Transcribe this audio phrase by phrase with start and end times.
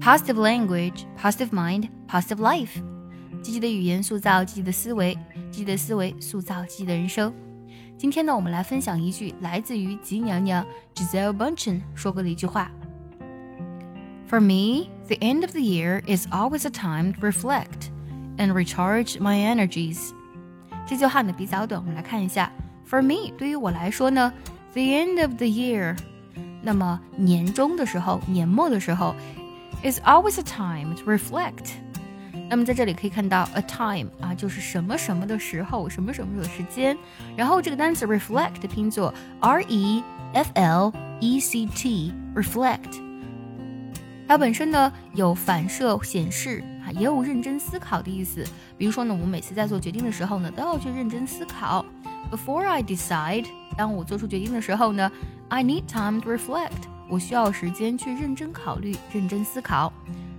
[0.00, 2.82] Positive language, positive mind, positive life。
[3.42, 5.14] 积极的语言塑造积极的思维，
[5.50, 7.32] 积极的思维塑造积极的人生。
[7.96, 10.64] 今天呢，我们来分享一句来自于吉娘娘
[10.94, 12.68] Giselle Bundchen 说过的一句话：“
[14.28, 17.90] For me, the end of the year is always a time to reflect
[18.36, 20.10] and recharge my energies。”
[20.86, 22.52] 这句话呢比较短，我们来看一下。
[22.88, 24.32] For me，对于我来说呢，
[24.74, 25.96] the end of the year，
[26.62, 29.14] 那么年终的时候，年末的时候
[29.83, 31.71] ，is always a time to reflect。
[32.49, 36.97] 那么在这里可以看到 a time 啊，就是什么什么的时候，什么什么的时间。
[37.35, 42.99] 然后这个单词 reflect 拼作 r e f l e c t，reflect。
[44.27, 48.43] 它本身呢有反射、显示啊，也有认真思考的意思。
[48.77, 51.85] 比如说呢，我们每次在做决定的时候呢，都要去认真思考。
[52.31, 53.45] Before I decide，
[53.77, 55.11] 当我做出决定的时候呢
[55.49, 56.98] ，I need time to reflect。
[57.08, 59.92] 我需要时间去认真考虑、认真思考。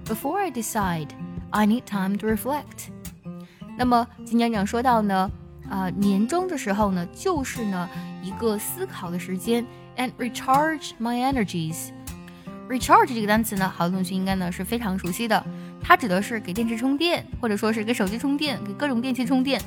[0.05, 2.89] Before I decide，I need time to reflect。
[3.77, 5.29] 那么金娘娘说到呢，
[5.69, 7.89] 啊、呃，年终的时候呢，就是呢
[8.23, 9.65] 一个思考的时间，
[9.97, 15.43] and recharge my energies。recharge 这个单词呢，好多同学应该呢是非常熟悉的。
[15.87, 19.61] 它指的是给电池充电，或者说是给手机充电，给各种电器充电，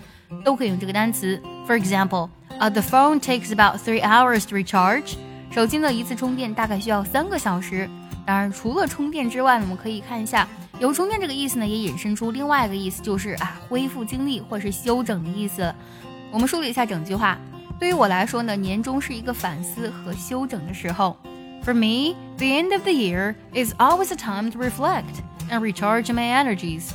[0.45, 1.41] 都可以用这个单词。
[1.65, 5.15] For example, uh, the phone takes about three hours to recharge.
[5.54, 7.88] 手机呢一次充电大概需要三个小时。
[8.26, 10.48] 当然，除了充电之外，我们可以看一下，
[10.80, 15.72] 有充电这个意思呢，也引申出另外一个意思，就是啊恢复精力或是休整的意思。
[16.32, 17.38] 我们梳理一下整句话。
[17.80, 21.16] 对于我来说呢，年终是一个反思和休整的时候。
[21.64, 26.34] For me, the end of the year is always a time to reflect and recharge my
[26.34, 26.90] energies.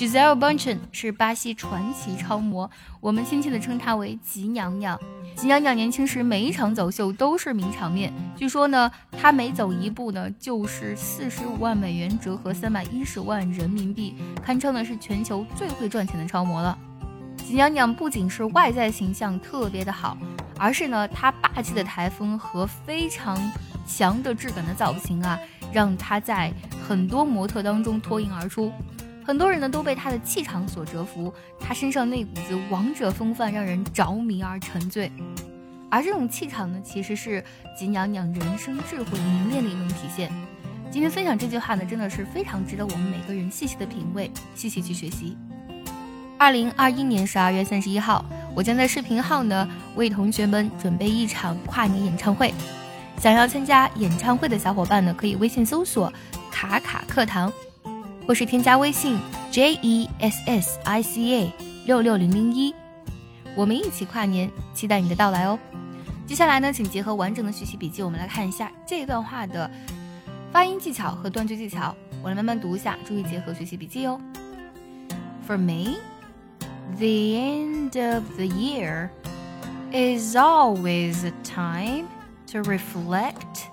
[0.00, 2.70] Giselle Bunchen 是巴西传奇超模，
[3.00, 4.98] 我们亲切地称她为吉娘娘。
[5.36, 16.78] 吉娘娘年轻时每一场走秀都是名场面，据说呢，她每走一步呢就是四十五万美元，折合三百一十万人民币，堪称呢是全球最会赚钱的超模了。
[17.36, 20.16] 吉娘娘不仅是外在形象特别的好，
[20.56, 23.36] 而是呢她霸气的台风和非常
[23.86, 25.38] 强的质感的造型啊。
[25.72, 26.52] 让她在
[26.88, 28.72] 很多模特当中脱颖而出，
[29.24, 35.10] 很多人呢都被他的气场所折服，他身上那股子王者风范让人着迷而沉醉。
[35.90, 37.44] 而这种气场呢，其实是
[37.76, 40.32] 吉娘娘人生智慧凝练的一种体现。
[40.90, 45.36] 今天分享这句话呢，真的是非常值得我们每个人细细的品味，细细去学习。
[46.38, 52.52] 二零二一年十二月三十一号，我将在视频号呢为同学们准备一场跨年演唱会。
[53.18, 56.10] 想要参加演唱会的小伙伴呢，可以微信搜索
[56.50, 57.52] “卡卡课堂”，
[58.29, 59.17] 或是添加微信
[59.51, 61.53] j e s s i c a
[61.85, 62.73] 六六零零一，
[63.55, 65.57] 我们一起跨年，期待你的到来哦。
[66.25, 69.69] 接下来呢，请结合完整的学习笔记，我们来看一下这段话的
[70.51, 71.95] 发音技巧和断句技巧。
[72.23, 74.19] 我来慢慢读一下，注意结合学习笔记哦。
[75.47, 75.97] For me,
[76.97, 79.09] the end of the year
[79.91, 82.05] is always a time.
[82.47, 83.69] to reflect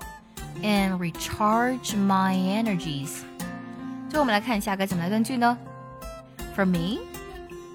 [0.63, 3.25] and recharge my energies.
[4.09, 5.57] 最后我们来看一下该怎么来断句呢？
[6.55, 6.99] For me,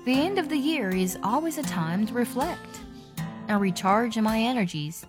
[0.06, 2.80] the end of the year is always a time to reflect
[3.47, 5.03] and recharge my energies.